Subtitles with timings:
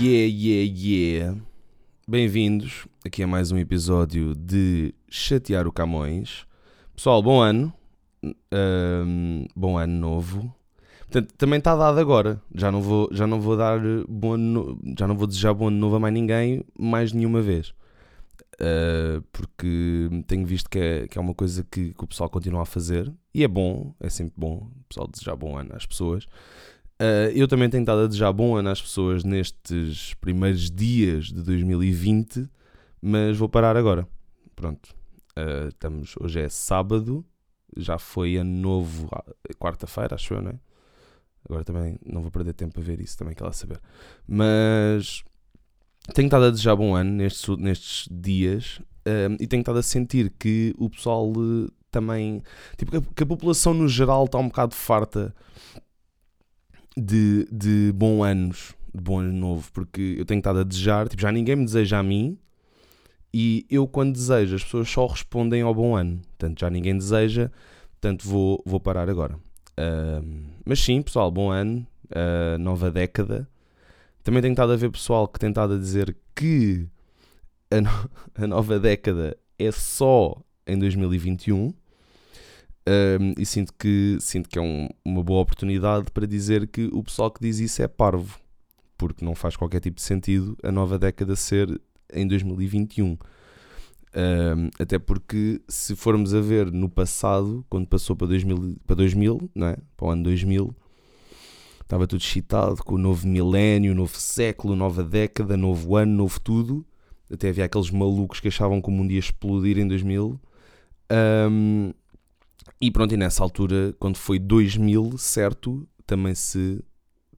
[0.00, 1.40] Yeah, yeah, yeah.
[2.08, 6.46] Bem-vindos aqui a mais um episódio de Chatear o Camões.
[6.94, 7.72] Pessoal, bom ano.
[8.52, 10.54] Ahm, bom ano novo.
[11.00, 12.40] Portanto, também está dado agora.
[12.54, 15.68] Já não vou, já não vou dar bom ano, no- já não vou desejar bom
[15.68, 17.74] ano novo a mais ninguém mais nenhuma vez.
[18.60, 22.62] Ah, porque tenho visto que é, que é uma coisa que, que o pessoal continua
[22.62, 26.26] a fazer e é bom, é sempre bom o pessoal desejar bom ano às pessoas.
[27.00, 31.42] Uh, eu também tenho estado a desejar bom ano às pessoas nestes primeiros dias de
[31.42, 32.46] 2020,
[33.00, 34.06] mas vou parar agora.
[34.54, 34.94] Pronto.
[35.30, 37.24] Uh, estamos, hoje é sábado,
[37.74, 39.24] já foi ano novo, ah,
[39.58, 40.60] quarta-feira, acho eu, não é?
[41.48, 43.80] Agora também não vou perder tempo a ver isso, também quero lá saber.
[44.28, 45.24] Mas
[46.12, 48.78] tenho estado a desejar bom ano nestes, nestes dias
[49.38, 52.42] e tenho estado a sentir que o pessoal uh, também.
[52.76, 55.34] Tipo, que a, que a população no geral está um bocado farta
[56.96, 61.22] de, de bom anos, de bom ano novo, porque eu tenho estado a desejar, tipo,
[61.22, 62.38] já ninguém me deseja a mim,
[63.32, 67.50] e eu quando desejo, as pessoas só respondem ao bom ano, portanto já ninguém deseja,
[67.92, 69.38] portanto vou, vou parar agora.
[69.76, 73.48] Ahm, mas sim, pessoal, bom ano, ah, nova década.
[74.24, 76.86] Também tenho estado a ver pessoal que tem estado a dizer que
[77.70, 81.72] a, no- a nova década é só em 2021.
[82.90, 87.02] Um, e sinto que, sinto que é um- uma boa oportunidade para dizer que o
[87.04, 88.36] pessoal que diz isso é parvo,
[88.98, 91.80] porque não faz qualquer tipo de sentido a nova década ser
[92.12, 93.16] em 2021.
[94.12, 99.48] Um, até porque, se formos a ver no passado, quando passou para 2000, para 2000
[99.54, 99.76] não é?
[99.96, 100.74] para o ano 2000,
[101.80, 106.84] estava tudo excitado com o novo milénio, novo século, nova década, novo ano, novo tudo.
[107.32, 110.40] Até havia aqueles malucos que achavam que o mundo ia explodir em 2000.
[111.48, 111.92] Um,
[112.80, 116.82] e pronto, e nessa altura, quando foi 2000, certo, também se,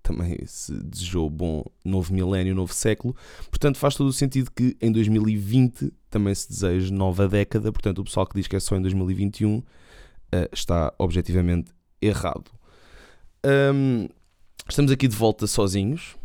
[0.03, 3.17] também se desejou bom novo milénio, novo século.
[3.51, 7.73] Portanto, faz todo o sentido que em 2020 também se deseje nova década.
[7.73, 9.63] Portanto, o pessoal que diz que é só em 2021
[10.31, 12.51] eh, está objetivamente errado.
[13.75, 14.09] Hum,
[14.69, 16.17] estamos aqui de volta sozinhos.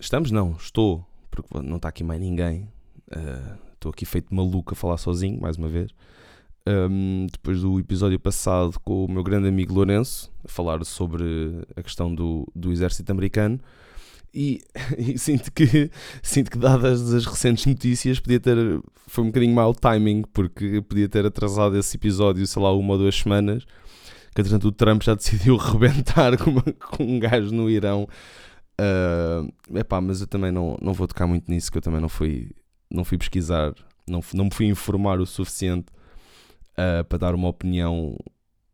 [0.00, 0.30] Estamos?
[0.30, 2.68] Não, estou, porque não está aqui mais ninguém.
[3.10, 5.90] Eh, Estou aqui feito maluco a falar sozinho, mais uma vez
[6.68, 11.24] um, depois do episódio passado com o meu grande amigo Lourenço, a falar sobre
[11.76, 13.60] a questão do, do exército americano.
[14.32, 14.60] E,
[14.96, 15.90] e sinto que
[16.22, 18.56] sinto que dadas as recentes notícias podia ter
[19.08, 22.98] foi um bocadinho mau timing porque podia ter atrasado esse episódio sei lá uma ou
[22.98, 23.64] duas semanas
[24.32, 28.06] que entretanto o Trump já decidiu rebentar com, uma- com um gajo no Irão
[28.80, 32.08] uh, epá, mas eu também não, não vou tocar muito nisso que eu também não
[32.08, 32.52] fui
[32.88, 33.74] não fui pesquisar
[34.08, 35.86] não, não me fui informar o suficiente
[36.80, 38.16] uh, para dar uma opinião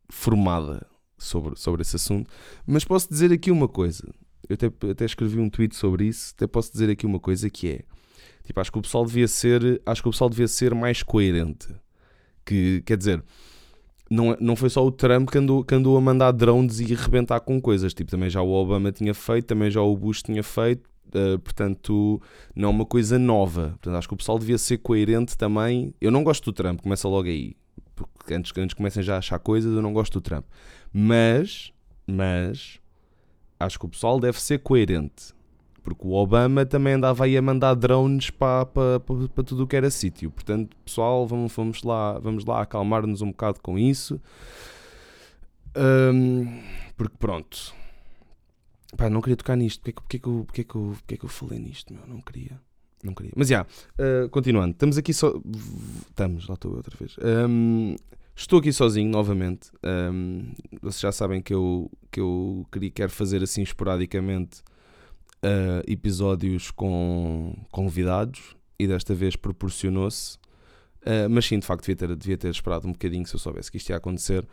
[0.08, 0.86] formada
[1.18, 2.30] sobre, sobre esse assunto.
[2.66, 4.06] Mas posso dizer aqui uma coisa.
[4.48, 6.32] Eu até, até escrevi um tweet sobre isso.
[6.36, 7.80] Até posso dizer aqui uma coisa que é.
[8.44, 9.82] Tipo, acho que o pessoal devia ser.
[9.84, 11.68] Acho que o pessoal devia ser mais coerente.
[12.44, 13.24] Que, quer dizer,
[14.08, 17.40] não, não foi só o Trump que andou, que andou a mandar drones e arrebentar
[17.40, 17.92] com coisas.
[17.92, 20.88] Tipo, também já o Obama tinha feito, também já o Bush tinha feito.
[21.08, 22.22] uh, portanto,
[22.54, 23.70] não é uma coisa nova.
[23.70, 25.92] Portanto, acho que o pessoal devia ser coerente também.
[26.00, 27.56] Eu não gosto do Trump, começa logo aí
[28.26, 30.44] porque antes, antes comecem já a achar coisas, eu não gosto do Trump.
[30.92, 31.72] Mas,
[32.04, 32.80] mas,
[33.60, 35.32] acho que o pessoal deve ser coerente.
[35.80, 39.66] Porque o Obama também andava aí a mandar drones para, para, para, para tudo o
[39.68, 40.32] que era sítio.
[40.32, 44.20] Portanto, pessoal, vamos, vamos, lá, vamos lá acalmar-nos um bocado com isso.
[45.76, 46.60] Hum,
[46.96, 47.72] porque pronto.
[48.96, 49.80] Pá, não queria tocar nisto.
[49.80, 51.94] Porquê que, porquê, que porquê, que eu, porquê que eu falei nisto?
[51.94, 52.04] Meu?
[52.08, 52.60] Não queria.
[53.04, 53.32] Não queria.
[53.36, 54.72] Mas já, uh, continuando.
[54.72, 55.40] Estamos aqui só.
[56.08, 57.16] Estamos, lá estou outra vez.
[57.22, 57.94] Um,
[58.36, 59.70] estou aqui sozinho novamente.
[59.84, 60.52] Um,
[60.82, 64.60] vocês já sabem que eu, que eu queria, quero fazer assim esporadicamente
[65.42, 70.36] uh, episódios com convidados e desta vez proporcionou-se.
[71.02, 73.70] Uh, mas sim, de facto, devia ter, devia ter esperado um bocadinho se eu soubesse
[73.70, 74.44] que isto ia acontecer.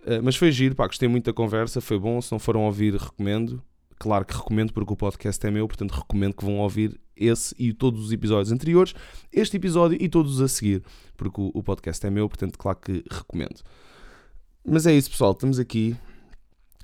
[0.00, 2.20] Uh, mas foi giro, pá, gostei muito da conversa, foi bom.
[2.20, 3.62] Se não foram ouvir, recomendo.
[4.00, 7.70] Claro que recomendo porque o podcast é meu, portanto recomendo que vão ouvir esse e
[7.74, 8.94] todos os episódios anteriores,
[9.30, 10.82] este episódio e todos os a seguir,
[11.18, 13.60] porque o, o podcast é meu, portanto, claro que recomendo.
[14.64, 15.94] Mas é isso, pessoal, estamos aqui.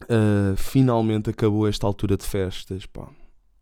[0.03, 3.09] Uh, finalmente acabou esta altura de festas, pá.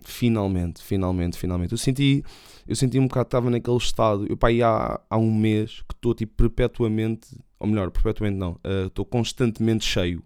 [0.01, 1.71] Finalmente, finalmente, finalmente.
[1.71, 2.25] Eu senti,
[2.67, 4.27] eu senti um bocado que estava naquele estado.
[4.29, 7.29] Eu, pá, há, há um mês que estou tipo perpetuamente,
[7.61, 10.25] ou melhor, perpetuamente não, uh, estou constantemente cheio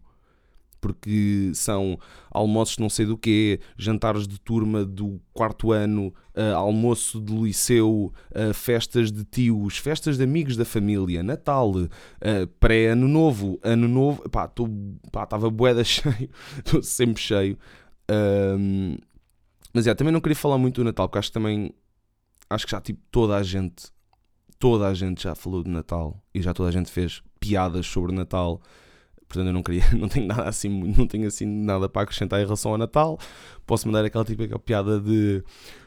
[0.80, 1.98] porque são
[2.30, 8.12] almoços não sei do quê, jantares de turma do quarto ano, uh, almoço de liceu,
[8.30, 11.88] uh, festas de tios, festas de amigos da família, Natal, uh,
[12.60, 14.50] pré-ano novo, ano novo, pá,
[15.22, 17.58] estava boeda cheio, estou sempre cheio.
[18.10, 18.96] Um,
[19.72, 21.72] Mas é, também não queria falar muito do Natal, porque acho que também.
[22.50, 23.92] Acho que já tipo toda a gente.
[24.58, 28.12] Toda a gente já falou de Natal e já toda a gente fez piadas sobre
[28.12, 28.60] Natal.
[29.28, 32.44] Portanto, eu não queria, não tenho nada assim, não tenho assim nada para acrescentar em
[32.44, 33.18] relação ao Natal.
[33.66, 35.42] Posso mandar aquela típica piada de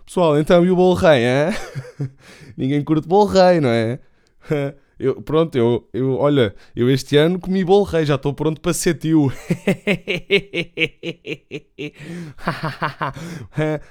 [0.05, 2.09] Pessoal, então e o bolo rei, hein?
[2.57, 3.99] Ninguém curte bolo rei, não é?
[4.99, 8.71] Eu, pronto, eu, eu, olha, eu este ano comi bolo rei, já estou pronto para
[8.71, 9.33] ser tio.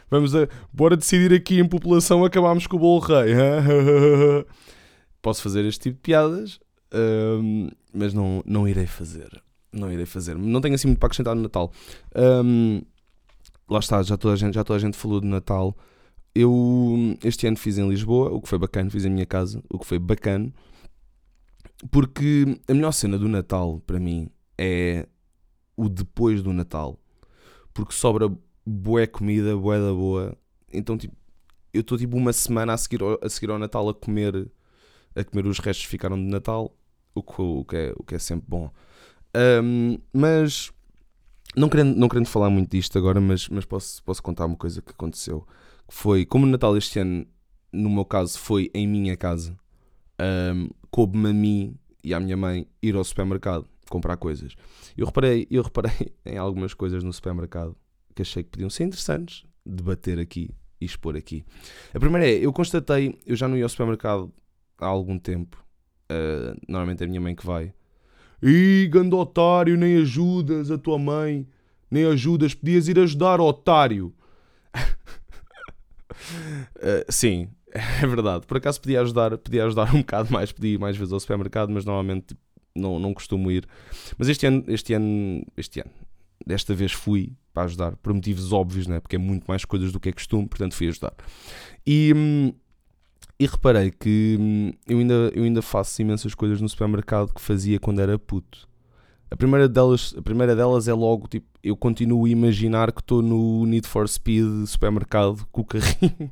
[0.09, 3.35] Vamos a, bora decidir aqui em população, acabamos com o bolo rei.
[5.21, 6.61] Posso fazer este tipo de piadas,
[6.93, 9.43] um, mas não, não irei fazer.
[9.73, 10.37] Não irei fazer.
[10.37, 11.73] Não tenho assim muito para acrescentar no Natal.
[12.45, 12.83] Um,
[13.69, 15.77] lá está, já toda, a gente, já toda a gente falou de Natal.
[16.35, 19.79] Eu este ano fiz em Lisboa, o que foi bacana, fiz em minha casa, o
[19.79, 20.53] que foi bacana.
[21.91, 24.29] Porque a melhor cena do Natal, para mim,
[24.59, 25.07] é
[25.77, 26.99] o depois do Natal.
[27.73, 28.31] Porque sobra
[28.67, 30.37] boa comida, boa da boa.
[30.73, 31.17] Então, tipo,
[31.73, 34.51] eu estou tipo uma semana a seguir, ao, a seguir ao Natal a comer,
[35.15, 36.77] a comer os restos que ficaram de Natal,
[37.15, 38.71] o que, o que, é, o que é sempre bom.
[39.63, 40.73] Um, mas,
[41.57, 44.83] não querendo, não querendo falar muito disto agora, mas, mas posso, posso contar uma coisa
[44.83, 45.47] que aconteceu.
[45.89, 47.27] Que foi, como o Natal este ano,
[47.73, 49.57] no meu caso, foi em minha casa
[50.21, 54.55] um, coube-me a mim e à minha mãe ir ao supermercado comprar coisas.
[54.97, 57.77] Eu reparei, eu reparei em algumas coisas no supermercado
[58.15, 61.45] que achei que podiam ser interessantes debater aqui e expor aqui.
[61.93, 64.33] A primeira é, eu constatei, eu já não ia ao supermercado
[64.79, 65.63] há algum tempo,
[66.11, 67.73] uh, normalmente é a minha mãe que vai.
[68.43, 71.47] Ih, gando otário, nem ajudas a tua mãe,
[71.91, 74.15] nem ajudas, podias ir ajudar, otário.
[74.75, 74.81] uh,
[77.09, 78.47] sim, é verdade.
[78.47, 81.71] Por acaso podia ajudar, podia ajudar um bocado mais, podia ir mais vezes ao supermercado,
[81.71, 82.41] mas normalmente tipo,
[82.75, 83.67] não, não costumo ir.
[84.19, 85.91] Mas este ano, este ano, este ano,
[86.47, 89.01] desta vez fui para ajudar, por motivos óbvios, né?
[89.01, 91.13] porque é muito mais coisas do que é costume, portanto fui ajudar.
[91.87, 92.53] E, hum,
[93.41, 97.81] e reparei que hum, eu ainda, eu ainda faço imensas coisas no supermercado que fazia
[97.81, 98.69] quando era puto.
[99.31, 103.23] A primeira delas, a primeira delas é logo, tipo, eu continuo a imaginar que estou
[103.23, 106.31] no Need for Speed supermercado com o carrinho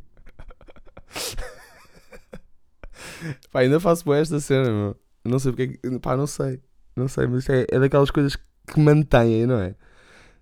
[3.50, 4.94] pá, ainda faço boa esta cena, meu.
[5.24, 6.60] Não sei porque é Pá, não sei.
[6.94, 9.74] Não sei, mas é, é daquelas coisas que mantêm, não é?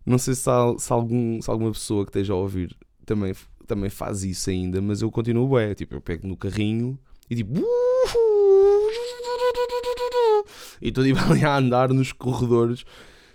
[0.04, 3.34] Não sei se, há, se, algum, se alguma pessoa que esteja a ouvir também,
[3.66, 5.74] também faz isso ainda, mas eu continuo bem.
[5.74, 6.98] Tipo, eu pego no carrinho
[7.28, 7.60] e tipo.
[10.80, 12.84] E estou tipo, ali a andar nos corredores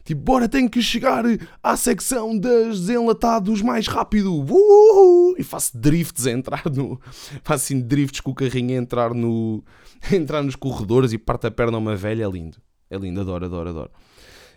[0.04, 1.24] Tipo, bora, tenho que chegar
[1.62, 4.34] à secção dos enlatados mais rápido.
[4.34, 5.36] Uhul!
[5.38, 7.00] E faço drifts a entrar no.
[7.44, 9.64] Faço assim drifts com o carrinho a entrar no.
[10.12, 12.26] A entrar nos corredores e parte a perna a uma velha.
[12.26, 12.58] É lindo.
[12.90, 13.92] É lindo, adoro, adoro, adoro.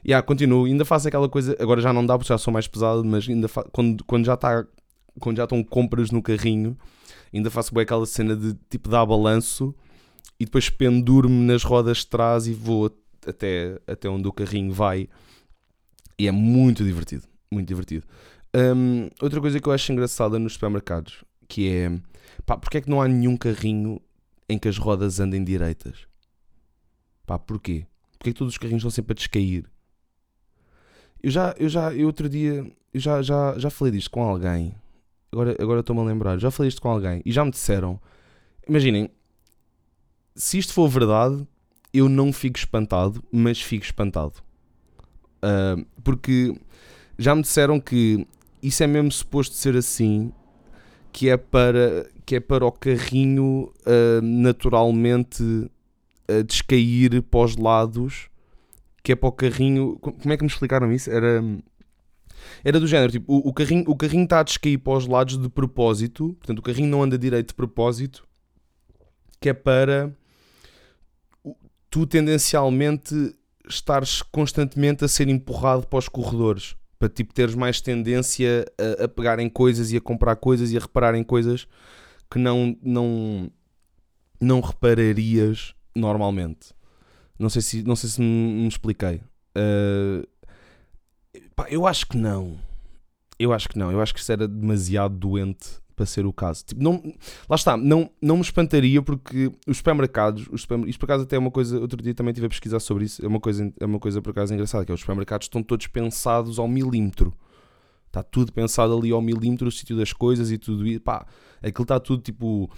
[0.02, 1.54] E yeah, continuo, ainda faço aquela coisa.
[1.60, 3.62] Agora já não dá porque já sou mais pesado, mas ainda fa...
[3.70, 4.66] quando, quando já está.
[5.20, 6.76] Quando já estão compras no carrinho,
[7.32, 9.74] ainda faço bem aquela cena de tipo dar balanço
[10.38, 12.90] e depois penduro-me nas rodas de trás e vou
[13.26, 15.08] até, até onde o carrinho vai
[16.18, 17.24] e é muito divertido.
[17.50, 18.04] Muito divertido.
[18.54, 22.00] Um, outra coisa que eu acho engraçada nos supermercados, que é...
[22.46, 24.00] Pá, porque é que não há nenhum carrinho
[24.48, 26.06] em que as rodas andem direitas?
[27.26, 27.86] Pá, porquê?
[28.18, 29.64] Porque é que todos os carrinhos estão sempre a descair?
[31.22, 34.74] Eu já, eu já, eu outro dia, eu já, já, já falei disto com alguém.
[35.34, 36.38] Agora, agora estou-me a lembrar.
[36.38, 38.00] Já falei isto com alguém e já me disseram.
[38.68, 39.10] Imaginem,
[40.36, 41.44] se isto for verdade,
[41.92, 44.34] eu não fico espantado, mas fico espantado.
[45.38, 46.56] Uh, porque
[47.18, 48.24] já me disseram que
[48.62, 50.32] isso é mesmo suposto ser assim,
[51.12, 58.28] que é para, que é para o carrinho uh, naturalmente uh, descair para os lados,
[59.02, 59.98] que é para o carrinho.
[59.98, 61.10] Como é que me explicaram isso?
[61.10, 61.42] Era.
[62.62, 65.38] Era do género, tipo, o, o carrinho o carrinho está a descair para os lados
[65.38, 68.26] de propósito, portanto o carrinho não anda direito de propósito,
[69.40, 70.12] que é para
[71.90, 73.34] tu tendencialmente
[73.68, 76.74] estares constantemente a ser empurrado para os corredores.
[76.98, 80.76] Para tipo teres mais tendência a, a pegar em coisas e a comprar coisas e
[80.76, 81.66] a reparar em coisas
[82.30, 83.50] que não, não,
[84.40, 86.74] não repararias normalmente.
[87.38, 89.20] Não sei se, não sei se me, me expliquei.
[89.56, 90.26] Uh,
[91.54, 92.58] pá, eu acho que não.
[93.38, 93.90] Eu acho que não.
[93.90, 96.64] Eu acho que isso era demasiado doente para ser o caso.
[96.64, 97.14] Tipo, não,
[97.48, 101.36] lá está, não, não me espantaria porque os supermercados, os supermercados, isto por acaso até
[101.36, 103.86] é uma coisa, outro dia também estive a pesquisar sobre isso, é uma coisa, é
[103.86, 107.32] uma coisa por acaso engraçada, que é os supermercados estão todos pensados ao milímetro.
[108.06, 111.00] Está tudo pensado ali ao milímetro, o sítio das coisas e tudo isso.
[111.00, 111.26] Pá,
[111.60, 112.70] aquilo está tudo tipo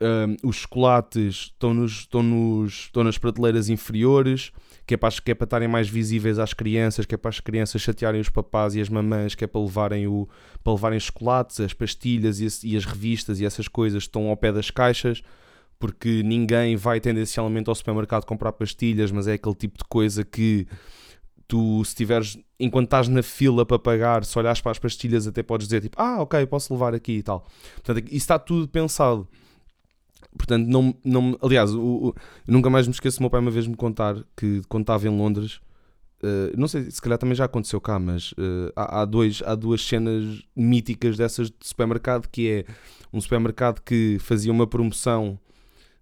[0.00, 4.52] um, os chocolates estão, nos, estão, nos, estão nas prateleiras inferiores,
[4.86, 7.40] que é, para, que é para estarem mais visíveis às crianças, que é para as
[7.40, 10.28] crianças chatearem os papás e as mamães, que é para levarem, o,
[10.62, 14.52] para levarem chocolates, as pastilhas e, e as revistas e essas coisas estão ao pé
[14.52, 15.22] das caixas,
[15.78, 20.66] porque ninguém vai tendencialmente ao supermercado comprar pastilhas, mas é aquele tipo de coisa que
[21.46, 25.42] tu, se tiveres, enquanto estás na fila para pagar, se olhares para as pastilhas, até
[25.42, 27.46] podes dizer tipo, ah, ok, posso levar aqui e tal.
[27.74, 29.26] Portanto, isso está tudo pensado.
[30.36, 32.14] Portanto, não, não aliás, o, o,
[32.46, 35.60] nunca mais me esqueço, meu pai uma vez me contar que estava em Londres,
[36.22, 39.54] uh, não sei, se calhar também já aconteceu cá, mas uh, há, há, dois, há
[39.54, 42.64] duas cenas míticas dessas de supermercado, que é
[43.12, 45.38] um supermercado que fazia uma promoção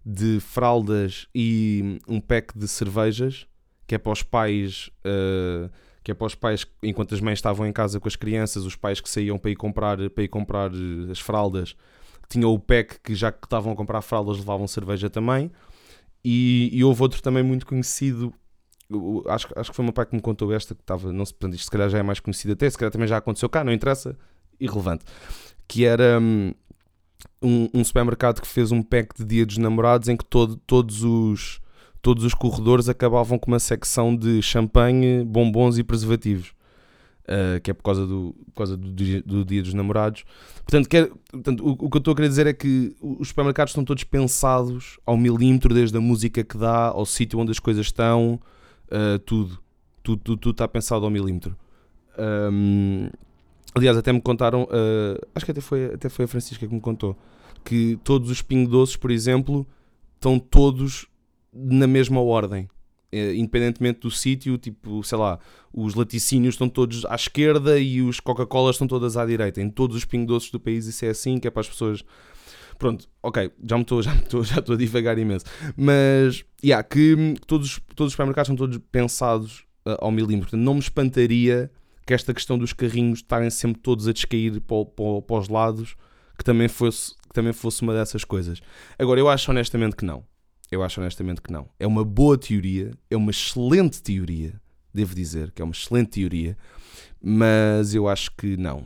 [0.05, 3.47] de fraldas e um pack de cervejas,
[3.85, 4.89] que é para os pais...
[5.05, 5.69] Uh,
[6.07, 8.77] que é para os pais, enquanto as mães estavam em casa com as crianças, os
[8.77, 10.71] pais que saíam para ir comprar, para ir comprar
[11.11, 11.75] as fraldas,
[12.29, 15.51] tinha o PEC que já que estavam a comprar fraldas levavam cerveja também.
[16.23, 18.33] E, e houve outro também muito conhecido,
[19.27, 21.65] acho, acho que foi uma pai que me contou esta, que estava, não portanto, isto
[21.65, 24.17] se calhar já é mais conhecido até, se calhar também já aconteceu cá, não interessa,
[24.59, 25.05] irrelevante.
[25.67, 26.53] Que era hum,
[27.41, 31.03] um, um supermercado que fez um pack de dia dos namorados em que todo, todos
[31.03, 31.61] os
[32.01, 36.53] todos os corredores acabavam com uma secção de champanhe, bombons e preservativos
[37.27, 40.23] uh, que é por causa, do, por causa do, dia, do dia dos namorados.
[40.63, 43.71] Portanto, quer, portanto o, o, que eu estou a querer dizer é que os supermercados
[43.71, 47.85] estão todos pensados ao milímetro, desde a música que dá, ao sítio onde as coisas
[47.85, 48.39] estão,
[48.87, 49.59] uh, tudo.
[50.03, 51.53] Tudo, tudo, tudo está pensado ao milímetro.
[52.17, 53.09] Um,
[53.75, 56.79] aliás, até me contaram, uh, acho que até foi, até foi a Francisca que me
[56.79, 57.15] contou,
[57.63, 59.67] que todos os pingo doces, por exemplo,
[60.15, 61.07] estão todos
[61.53, 62.69] na mesma ordem.
[63.11, 65.39] Eh, independentemente do sítio, tipo, sei lá,
[65.73, 69.61] os laticínios estão todos à esquerda e os Coca-Colas estão todas à direita.
[69.61, 72.03] Em todos os pingo-doces do país isso é assim, que é para as pessoas...
[72.77, 75.45] Pronto, ok, já me estou já estou já a divagar imenso.
[75.75, 80.49] Mas, yeah, que todos, todos os supermercados são todos pensados uh, ao milímetro.
[80.49, 81.71] Portanto, não me espantaria
[82.05, 85.95] que esta questão dos carrinhos estarem sempre todos a descair para, para, para os lados,
[86.37, 88.61] que também, fosse, que também fosse uma dessas coisas.
[88.99, 90.23] Agora, eu acho honestamente que não.
[90.71, 91.69] Eu acho honestamente que não.
[91.79, 94.59] É uma boa teoria, é uma excelente teoria,
[94.93, 96.57] devo dizer que é uma excelente teoria,
[97.21, 98.85] mas eu acho que não.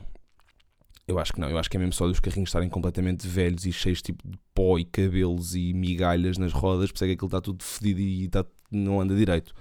[1.07, 1.49] Eu acho que não.
[1.49, 4.37] Eu acho que é mesmo só dos carrinhos estarem completamente velhos e cheios tipo de
[4.53, 8.25] pó e cabelos e migalhas nas rodas, isso é que aquilo está tudo fedido e
[8.25, 9.53] está, não anda direito.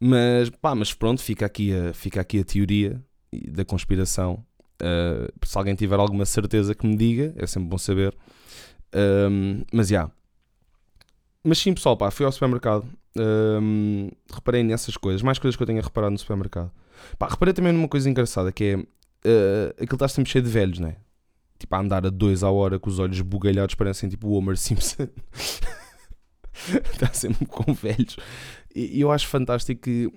[0.00, 3.00] Mas pá, mas pronto, fica aqui a, fica aqui a teoria
[3.48, 4.44] da conspiração.
[4.82, 8.14] Uh, se alguém tiver alguma certeza que me diga, é sempre bom saber.
[8.94, 10.14] Um, mas já, yeah,
[11.46, 12.84] mas sim, pessoal, pá, fui ao supermercado.
[13.16, 16.70] Um, reparei nessas coisas, mais coisas que eu tenho a reparar no supermercado.
[17.18, 20.78] Pá, reparei também numa coisa engraçada que é uh, aquilo está sempre cheio de velhos,
[20.78, 20.96] né?
[21.58, 24.56] Tipo, a andar a dois à hora com os olhos bugalhados, parecem tipo o Homer
[24.56, 25.08] Simpson.
[26.92, 28.16] está sempre com velhos.
[28.74, 30.12] E eu acho fantástico que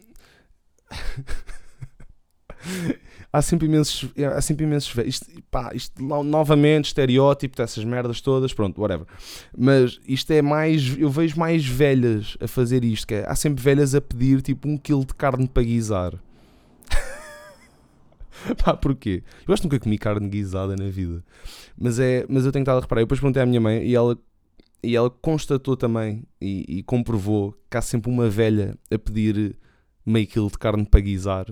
[3.32, 8.80] há sempre imensos, há sempre imensos isto, pá, isto novamente estereótipo dessas merdas todas, pronto,
[8.82, 9.06] whatever.
[9.58, 13.64] Mas isto é mais, eu vejo mais velhas a fazer isto, que é, há sempre
[13.64, 16.14] velhas a pedir tipo um quilo de carne para guisar.
[18.64, 19.24] Pá, porquê?
[19.48, 21.24] Eu acho que nunca comi carne guisada na vida.
[21.78, 23.02] Mas, é, mas eu tenho estado a reparar.
[23.02, 24.18] Eu depois perguntei à minha mãe e ela,
[24.84, 29.58] e ela constatou também e, e comprovou que há sempre uma velha a pedir
[30.06, 31.46] meio quilo de carne para guisar,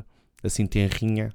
[0.44, 1.34] assim tenrinha.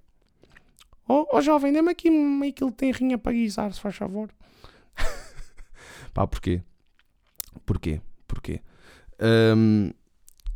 [1.08, 4.30] Oh, oh jovem, dê-me aqui meio quilo de rinha para guisar, se faz favor.
[6.14, 6.62] Pá, porquê?
[7.66, 8.00] Porquê?
[8.26, 8.60] Porquê?
[9.56, 9.90] Um,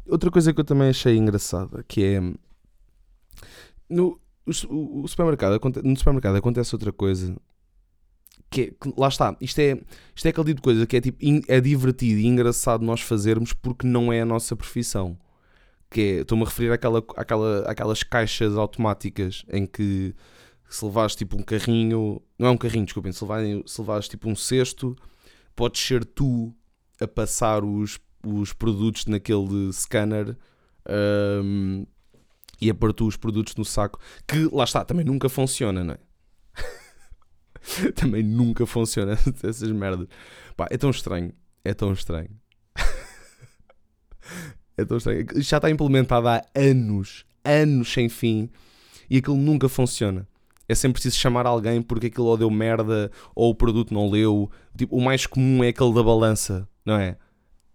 [0.08, 2.20] outra coisa que eu também achei engraçada, que é...
[3.88, 7.36] No, o, o supermercado, no supermercado acontece outra coisa
[8.50, 9.78] que, é, que, lá está, isto é,
[10.14, 13.52] isto é aquele tipo de coisa que é tipo é divertido e engraçado nós fazermos
[13.52, 15.18] porque não é a nossa profissão.
[15.90, 20.14] Que é, estou-me a referir àquela, àquela, àquelas caixas automáticas em que
[20.68, 24.28] se levares tipo um carrinho, não é um carrinho, desculpem, se levares, se levares tipo
[24.28, 24.96] um cesto,
[25.54, 26.54] podes ser tu
[27.00, 30.36] a passar os, os produtos naquele scanner
[30.88, 31.86] um,
[32.60, 35.94] e a pôr tu os produtos no saco, que lá está, também nunca funciona, não
[35.94, 35.98] é?
[37.94, 39.12] também nunca funciona
[39.42, 40.08] essas merdas.
[40.56, 41.32] Pá, é tão estranho,
[41.64, 42.30] é tão estranho.
[44.76, 45.26] é tão estranho.
[45.36, 48.50] Já está implementado há anos, anos sem fim,
[49.08, 50.26] e aquilo nunca funciona
[50.68, 54.50] é sempre preciso chamar alguém porque aquilo ou deu merda ou o produto não leu.
[54.76, 57.16] Tipo, o mais comum é aquele da balança, não é?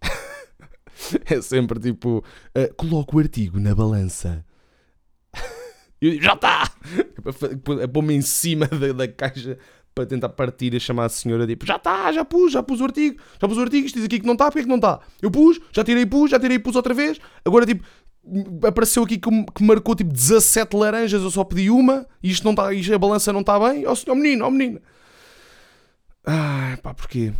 [1.26, 4.44] é sempre tipo, uh, coloca o artigo na balança.
[6.04, 6.68] E já está!
[7.94, 9.56] Pôr-me em cima da, da caixa
[9.94, 12.84] para tentar partir a chamar a senhora, tipo, já está, já pus, já pus o
[12.84, 14.76] artigo, já pus o artigo, isto diz aqui que não está, porque é que não
[14.76, 15.00] está?
[15.20, 17.84] Eu pus, já tirei, pus, já tirei, pus outra vez, agora tipo,
[18.66, 22.52] apareceu aqui que, que marcou tipo 17 laranjas, eu só pedi uma, e isto não
[22.52, 24.80] está, isto, a balança não está bem, ó oh, senhor menino, ó oh, menino.
[26.24, 27.32] Ai, pá, porquê?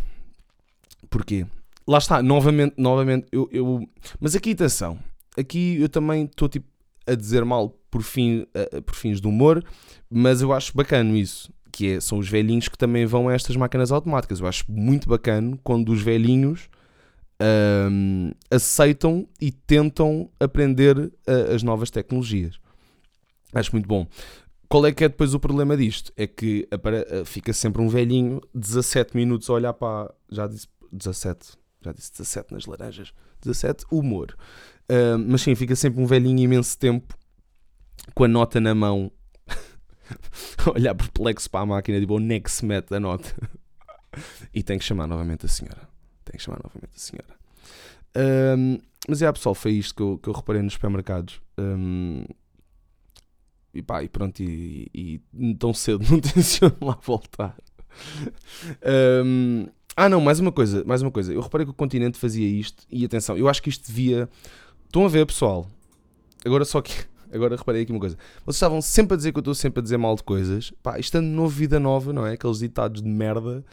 [1.09, 1.45] Porquê?
[1.87, 3.89] Lá está, novamente, novamente, eu, eu...
[4.19, 4.99] Mas aqui, atenção,
[5.37, 6.67] aqui eu também estou tipo
[7.05, 8.45] a dizer mal por, fim,
[8.85, 9.63] por fins de humor,
[10.09, 13.55] mas eu acho bacana isso que é, são os velhinhos que também vão a estas
[13.55, 14.39] máquinas automáticas.
[14.39, 16.69] Eu acho muito bacana quando os velhinhos
[17.91, 21.11] um, aceitam e tentam aprender uh,
[21.53, 22.59] as novas tecnologias.
[23.51, 24.07] Acho muito bom.
[24.69, 26.13] Qual é que é depois o problema disto?
[26.15, 30.13] É que uh, fica sempre um velhinho 17 minutos a olhar para.
[30.29, 33.11] Já disse 17, já disse 17 nas laranjas.
[33.41, 34.37] 17, humor.
[34.83, 37.17] Uh, mas sim, fica sempre um velhinho imenso tempo
[38.13, 39.11] com a nota na mão
[40.75, 43.33] olhar perplexo para a máquina, tipo, onde é que se mete a nota?
[44.53, 45.87] e tem que chamar novamente a senhora.
[46.23, 47.43] Tem que chamar novamente a senhora.
[48.57, 51.41] Um, mas é, pessoal, foi isto que eu, que eu reparei nos supermercados.
[51.57, 52.25] Um,
[53.73, 57.57] e pá, e pronto, e, e, e tão cedo não tenciono lá voltar.
[59.25, 61.33] Um, ah, não, mais uma coisa, mais uma coisa.
[61.33, 64.29] Eu reparei que o continente fazia isto, e atenção, eu acho que isto devia.
[64.85, 65.67] Estão a ver, pessoal?
[66.45, 66.93] Agora só que
[67.33, 68.17] Agora reparei aqui uma coisa.
[68.45, 70.71] Vocês estavam sempre a dizer que eu estou sempre a dizer mal de coisas.
[70.83, 72.33] Pá, é novo, vida nova, não é?
[72.33, 73.65] Aqueles ditados de merda.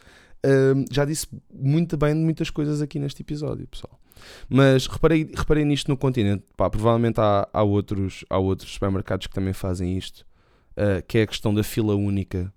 [0.44, 4.00] Uh, já disse muito bem de muitas coisas aqui neste episódio, pessoal.
[4.48, 6.44] Mas reparei, reparei nisto no continente.
[6.56, 10.26] Pá, provavelmente há, há, outros, há outros supermercados que também fazem isto.
[10.72, 12.52] Uh, que é a questão da fila única.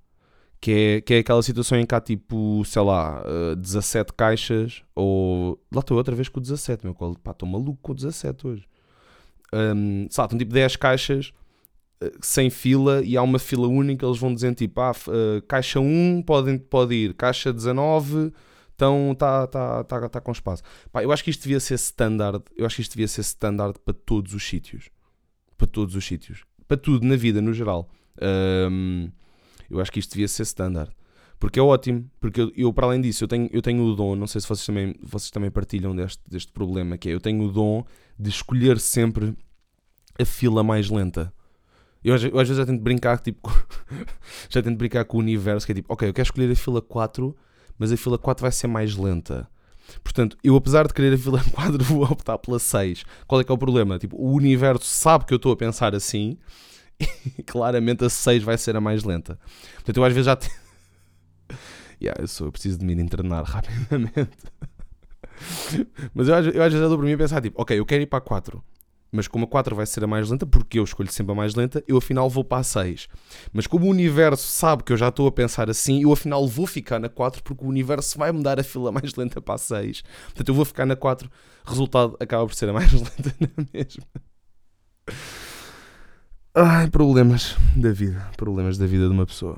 [0.62, 4.14] Que é, que é aquela situação em que há tipo, sei lá, uh, ah, 17
[4.14, 4.82] caixas.
[4.96, 5.60] Ou.
[5.74, 6.96] Lá estou outra vez com o 17, meu.
[6.96, 8.73] Pá, estou maluco com o 17 hoje
[9.76, 11.34] um, estão tipo 10 caixas
[12.02, 15.80] uh, sem fila e há uma fila única, eles vão dizendo tipo, ah, uh, caixa
[15.80, 18.32] 1 pode, pode ir, caixa 19
[18.76, 20.64] então está tá, tá, tá com espaço.
[20.92, 23.80] Pá, eu acho que isto devia ser standard, eu acho que isto devia ser standard
[23.80, 24.90] para todos os sítios.
[25.58, 26.44] Para todos os sítios.
[26.68, 27.90] Para tudo na vida, no geral.
[28.22, 29.10] Um,
[29.70, 30.92] eu acho que isto devia ser standard.
[31.40, 34.16] Porque é ótimo, porque eu, eu, para além disso, eu tenho, eu tenho o dom,
[34.16, 37.44] não sei se vocês também, vocês também partilham deste, deste problema, que é, eu tenho
[37.44, 37.86] o dom
[38.18, 39.36] de escolher sempre
[40.20, 41.34] a fila mais lenta.
[42.04, 43.50] Eu, eu às vezes já tento brincar, tipo,
[44.50, 46.82] já tento brincar com o universo, que é tipo, ok, eu quero escolher a fila
[46.82, 47.36] 4,
[47.78, 49.48] mas a fila 4 vai ser mais lenta.
[50.04, 53.06] Portanto, eu apesar de querer a fila 4, vou optar pela 6.
[53.26, 53.98] Qual é que é o problema?
[53.98, 56.38] Tipo, o universo sabe que eu estou a pensar assim,
[57.38, 59.40] e claramente a 6 vai ser a mais lenta.
[59.76, 60.36] Portanto, eu às vezes já...
[60.36, 60.52] Te...
[62.02, 64.30] yeah, eu, sou, eu preciso de me internar rapidamente.
[66.14, 68.04] Mas eu, eu às vezes já dou para mim a pensar, tipo, ok, eu quero
[68.04, 68.62] ir para a 4
[69.14, 71.54] mas como a 4 vai ser a mais lenta, porque eu escolho sempre a mais
[71.54, 73.08] lenta, eu afinal vou para a 6.
[73.54, 76.66] Mas como o universo sabe que eu já estou a pensar assim, eu afinal vou
[76.66, 79.58] ficar na 4 porque o universo vai me dar a fila mais lenta para a
[79.60, 80.02] 6.
[80.26, 81.30] Portanto, eu vou ficar na 4,
[81.64, 84.04] resultado acaba por ser a mais lenta na mesma.
[86.56, 88.30] Ai, problemas da vida.
[88.36, 89.58] Problemas da vida de uma pessoa.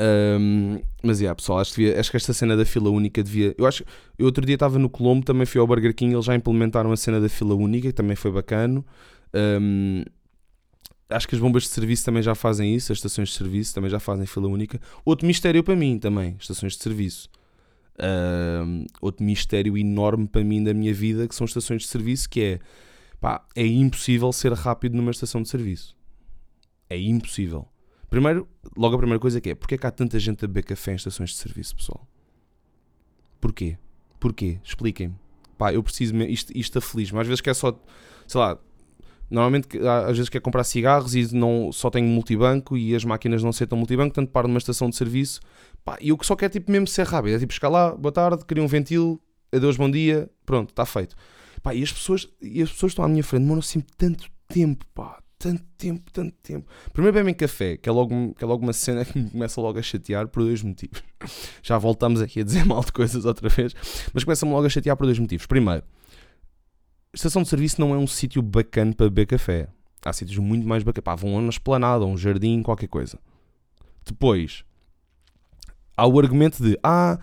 [0.00, 3.54] Um, mas, yeah, pessoal, acho que, devia, acho que esta cena da fila única devia.
[3.58, 3.84] Eu acho
[4.18, 6.96] eu outro dia estava no Colombo, também fui ao Burger King, eles já implementaram a
[6.96, 8.84] cena da fila única, que também foi bacana.
[9.34, 10.04] Um,
[11.10, 13.90] acho que as bombas de serviço também já fazem isso, as estações de serviço também
[13.90, 14.80] já fazem fila única.
[15.04, 17.28] Outro mistério para mim também, estações de serviço.
[18.00, 22.40] Um, outro mistério enorme para mim da minha vida que são estações de serviço, que
[22.40, 22.60] é
[23.20, 25.96] pá, é impossível ser rápido numa estação de serviço.
[26.88, 27.66] É impossível.
[28.08, 30.64] Primeiro, logo a primeira coisa que é, porquê é que há tanta gente a beber
[30.64, 32.06] café em estações de serviço, pessoal?
[33.40, 33.78] Porquê?
[34.18, 34.58] Porquê?
[34.64, 35.14] Expliquem-me.
[35.56, 37.20] Pá, eu preciso, isto, isto aflige-me.
[37.20, 37.78] Às vezes quer só,
[38.26, 38.58] sei lá,
[39.30, 43.50] normalmente às vezes quer comprar cigarros e não, só tenho multibanco e as máquinas não
[43.50, 45.40] aceitam multibanco, tanto paro numa estação de serviço.
[45.84, 48.12] Pá, e eu que só quero tipo mesmo ser rápido, é tipo chegar lá, boa
[48.12, 49.20] tarde, queria um ventil,
[49.52, 51.14] adeus, bom dia, pronto, está feito.
[51.62, 54.86] Pá, e as pessoas, e as pessoas estão à minha frente, demoram sempre tanto tempo,
[54.94, 56.66] pá, tanto tempo, tanto tempo.
[56.92, 59.78] Primeiro bebem café, que é, logo, que é logo uma cena que me começa logo
[59.78, 61.02] a chatear por dois motivos.
[61.62, 63.72] Já voltamos aqui a dizer mal de coisas outra vez,
[64.12, 65.46] mas começa-me logo a chatear por dois motivos.
[65.46, 65.84] Primeiro,
[67.14, 69.68] estação de serviço não é um sítio bacana para beber café.
[70.04, 71.04] Há sítios muito mais bacanas.
[71.04, 73.18] Pá, vão a uma esplanada, um jardim, qualquer coisa.
[74.04, 74.64] Depois,
[75.96, 77.18] há o argumento de, ah,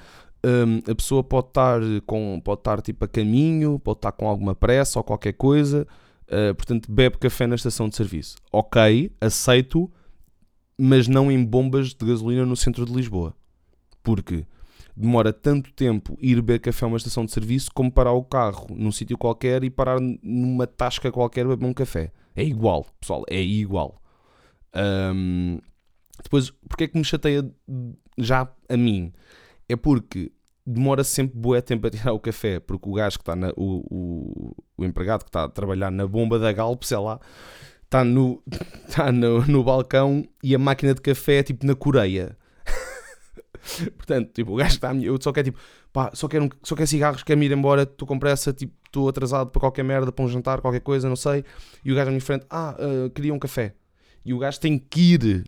[0.45, 4.55] um, a pessoa pode estar, com, pode estar tipo a caminho, pode estar com alguma
[4.55, 5.85] pressa ou qualquer coisa
[6.27, 8.35] Uh, portanto, bebe café na estação de serviço.
[8.51, 9.91] Ok, aceito,
[10.77, 13.35] mas não em bombas de gasolina no centro de Lisboa.
[14.03, 14.45] Porque
[14.95, 18.67] demora tanto tempo ir beber café a uma estação de serviço como parar o carro
[18.69, 22.11] num sítio qualquer e parar numa tasca qualquer beber um café.
[22.35, 24.01] É igual, pessoal, é igual.
[24.75, 25.59] Um,
[26.23, 27.49] Depois, porque é que me chateia
[28.17, 29.13] já a mim?
[29.69, 30.31] É porque
[30.65, 33.85] demora sempre bué tempo a tirar o café, porque o gajo que está na, o,
[33.89, 37.19] o, o empregado que está a trabalhar na bomba da Galp, sei lá,
[37.83, 38.41] está no,
[38.87, 42.37] está no, no balcão e a máquina de café é tipo na Coreia.
[43.95, 45.59] Portanto, tipo, o gajo está a eu só quero tipo,
[45.93, 49.07] pá, só quero, um, só quero cigarros, quero-me ir embora, estou com pressa, tipo, estou
[49.07, 51.43] atrasado para qualquer merda, para um jantar, qualquer coisa, não sei.
[51.83, 53.75] E o gajo à minha frente, ah, uh, queria um café.
[54.25, 55.43] E o gajo tem que ir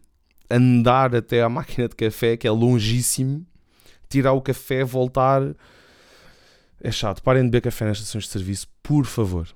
[0.49, 3.45] andar até à máquina de café, que é longíssimo,
[4.09, 5.41] tirar o café, voltar.
[6.81, 7.21] É chato.
[7.23, 9.47] Parem de beber café nas estações de serviço, por favor.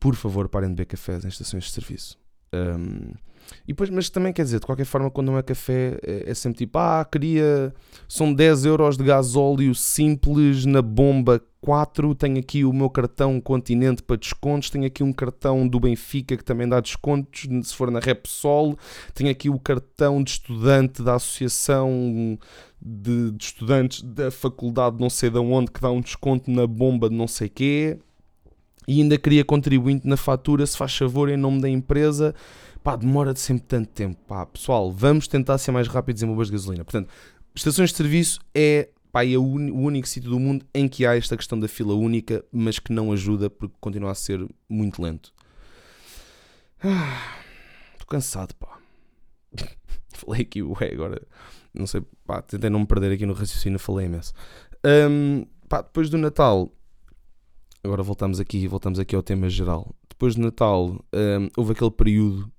[0.00, 2.18] Por favor, parem de beber café nas estações de serviço.
[2.52, 3.12] Um,
[3.66, 6.34] e depois, mas também quer dizer, de qualquer forma, quando não é café, é, é
[6.34, 7.74] sempre tipo, ah, queria.
[8.08, 12.14] São 10 euros de gasóleo simples na bomba 4.
[12.14, 14.68] Tenho aqui o meu cartão Continente para descontos.
[14.68, 18.76] Tenho aqui um cartão do Benfica que também dá descontos, se for na Repsol.
[19.14, 22.38] Tenho aqui o cartão de estudante da Associação
[22.80, 27.08] de, de Estudantes da Faculdade, não sei de onde, que dá um desconto na bomba
[27.08, 27.98] de não sei quê.
[28.86, 32.34] E ainda queria contribuinte na fatura, se faz favor, em nome da empresa
[32.82, 34.20] pá, demora de sempre tanto tempo.
[34.28, 36.84] Pá, pessoal, vamos tentar ser mais rápidos em bombas de gasolina.
[36.84, 37.08] Portanto,
[37.54, 41.36] estações de serviço é, pá, é o, único sítio do mundo em que há esta
[41.36, 45.32] questão da fila única, mas que não ajuda porque continua a ser muito lento.
[46.74, 48.76] Estou ah, cansado, pá.
[50.10, 51.24] falei aqui, ué, agora
[51.72, 54.32] não sei, pá, tentei não me perder aqui no raciocínio, falei imenso.
[54.84, 56.72] Um, pá, depois do Natal,
[57.84, 59.94] agora voltamos aqui, voltamos aqui ao tema geral.
[60.08, 62.52] Depois do Natal, um, houve aquele período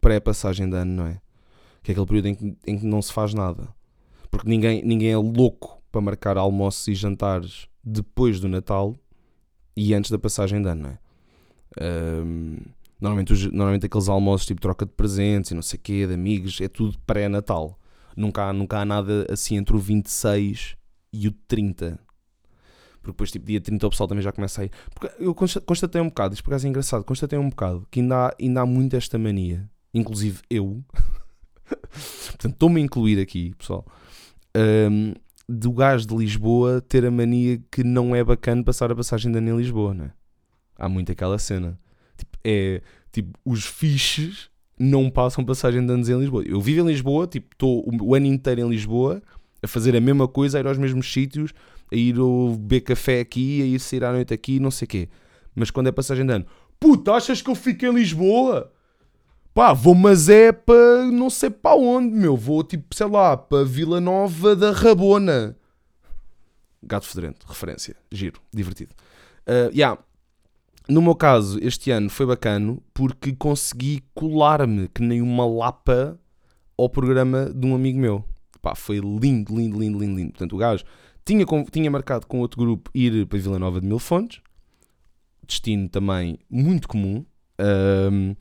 [0.00, 1.20] pré-passagem de ano, não é?
[1.82, 3.74] Que é aquele período em que, em que não se faz nada.
[4.30, 8.94] Porque ninguém, ninguém é louco para marcar almoços e jantares depois do Natal
[9.74, 10.98] e antes da passagem de ano, não é?
[12.22, 12.56] Um,
[13.00, 16.12] normalmente, os, normalmente aqueles almoços tipo troca de presentes e não sei o quê, de
[16.14, 17.78] amigos, é tudo pré-Natal.
[18.14, 20.76] Nunca há, nunca há nada assim entre o 26
[21.12, 21.98] e o 30.
[23.00, 24.70] Porque depois, tipo, dia 30 o pessoal também já começa a ir.
[24.94, 28.26] Porque eu constatei um bocado, isto por acaso é engraçado, constatei um bocado que ainda
[28.26, 30.84] há, ainda há muito esta mania inclusive eu,
[31.64, 33.86] portanto estou-me a incluir aqui, pessoal,
[34.90, 35.14] um,
[35.48, 39.38] do gajo de Lisboa ter a mania que não é bacana passar a passagem de
[39.38, 40.12] ano em Lisboa, não é?
[40.76, 41.78] Há muito aquela cena.
[42.16, 42.82] Tipo, é
[43.12, 46.42] tipo, os fiches não passam passagem de anos em Lisboa.
[46.46, 49.22] Eu vivo em Lisboa, tipo, estou o ano inteiro em Lisboa
[49.62, 51.52] a fazer a mesma coisa, a ir aos mesmos sítios,
[51.90, 52.14] a ir
[52.58, 55.08] beber café aqui, a ir sair à noite aqui, não sei o quê.
[55.54, 56.46] Mas quando é passagem de ano,
[56.78, 58.70] puta, achas que eu fico em Lisboa?
[59.56, 62.36] Pá, vou, mas é para não sei para onde, meu.
[62.36, 65.56] Vou tipo, sei lá, para Vila Nova da Rabona.
[66.82, 67.96] Gato Fedorento, referência.
[68.12, 68.92] Giro, divertido.
[69.48, 69.98] Uh, yeah.
[70.86, 76.20] No meu caso, este ano foi bacano porque consegui colar-me que nem uma lapa
[76.76, 78.22] ao programa de um amigo meu.
[78.60, 80.32] Pá, foi lindo, lindo, lindo, lindo, lindo.
[80.32, 80.84] Portanto, o gajo
[81.24, 84.42] tinha, tinha marcado com outro grupo ir para Vila Nova de Mil Fontes.
[85.48, 87.24] Destino também muito comum.
[87.58, 88.36] Uh,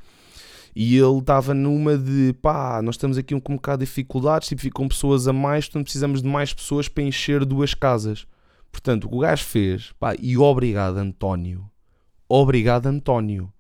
[0.75, 4.61] e ele estava numa de pá, nós estamos aqui com um bocado de dificuldades, tipo,
[4.61, 8.27] ficam pessoas a mais, portanto precisamos de mais pessoas para encher duas casas.
[8.71, 11.69] Portanto, o que o gajo fez, pá, e obrigado António,
[12.27, 13.51] obrigado António,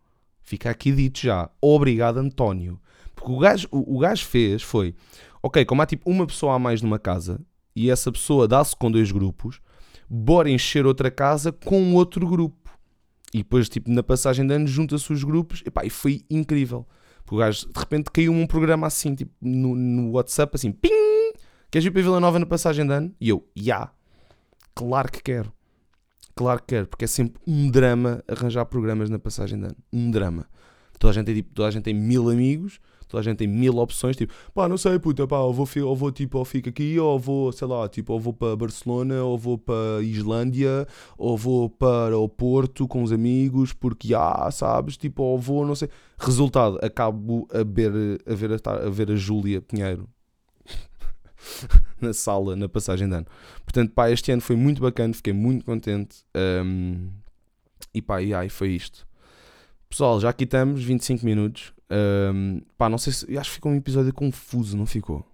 [0.41, 2.81] fica aqui dito já, obrigado António.
[3.15, 4.93] Porque o gajo, o, o gajo fez foi,
[5.41, 7.39] ok, como há tipo uma pessoa a mais numa casa,
[7.73, 9.61] e essa pessoa dá-se com dois grupos,
[10.09, 12.69] bora encher outra casa com outro grupo.
[13.33, 16.85] E depois, tipo, na passagem de anos, junta-se os grupos, e pá, e foi incrível.
[17.25, 21.33] Porque o gajo, de repente, caiu-me um programa assim, tipo, no, no WhatsApp, assim, ping!
[21.71, 23.13] Queres ir para Vila Nova na passagem de ano?
[23.19, 23.63] E eu, já.
[23.63, 23.91] Yeah.
[24.75, 25.51] Claro que quero.
[26.35, 29.77] Claro que quero, porque é sempre um drama arranjar programas na passagem de ano.
[29.91, 30.47] Um drama.
[30.99, 33.47] Toda a gente tem, tipo, toda a gente tem mil amigos, toda a gente tem
[33.47, 36.69] mil opções, tipo, pá, não sei, puta, pá, ou vou, ou vou tipo, ou fico
[36.69, 40.87] aqui, ou vou, sei lá, tipo, ou vou para Barcelona, ou vou para Islândia,
[41.17, 45.75] ou vou para o Porto com os amigos, porque, ah, sabes, tipo, ou vou, não
[45.75, 45.89] sei.
[46.17, 50.07] Resultado, acabo a ver a, ver a, a, ver a Júlia Pinheiro
[51.99, 53.27] na sala, na passagem de ano.
[53.63, 56.23] Portanto, pá, este ano foi muito bacana, fiquei muito contente.
[56.35, 57.09] Um,
[57.93, 59.07] e pá, e ai, foi isto.
[59.89, 61.74] Pessoal, já aqui estamos, 25 minutos.
[61.89, 63.37] Um, pá, não sei se.
[63.37, 65.25] Acho que ficou um episódio confuso, não ficou?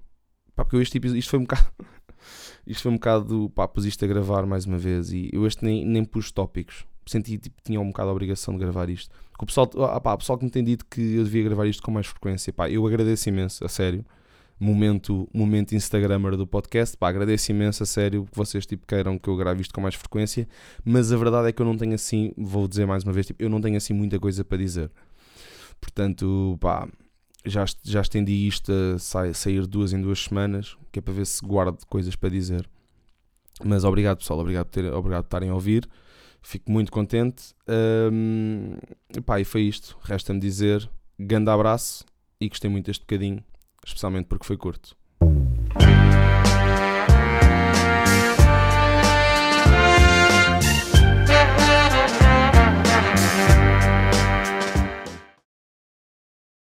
[0.56, 1.20] Pá, porque eu este episódio.
[1.20, 1.68] Isto foi um bocado.
[2.68, 3.50] isto foi um bocado.
[3.56, 6.86] Pá, pus isto a gravar mais uma vez e eu este nem, nem pus tópicos.
[7.06, 9.14] Senti tipo tinha um bocado a obrigação de gravar isto.
[9.40, 11.82] o pessoal, ah, pá, o pessoal que me tem dito que eu devia gravar isto
[11.82, 14.06] com mais frequência, pá, eu agradeço imenso, a sério.
[14.60, 19.28] Momento, momento Instagrammer do podcast, pá, agradeço imenso, a sério, que vocês tipo, queiram que
[19.28, 20.48] eu grave isto com mais frequência,
[20.86, 23.42] mas a verdade é que eu não tenho assim, vou dizer mais uma vez, tipo,
[23.42, 24.92] eu não tenho assim muita coisa para dizer.
[25.82, 26.88] Portanto, pá,
[27.46, 31.46] já, já estendi isto a sair duas em duas semanas, que é para ver se
[31.46, 32.70] guardo coisas para dizer.
[33.64, 35.90] Mas obrigado pessoal, obrigado por, ter, obrigado por estarem a ouvir.
[36.42, 37.54] Fico muito contente.
[38.12, 38.76] Um,
[39.16, 39.98] epá, e foi isto.
[40.04, 40.90] Resta-me dizer,
[41.20, 42.06] grande abraço
[42.40, 43.44] e gostei muito deste bocadinho,
[43.86, 44.96] especialmente porque foi curto.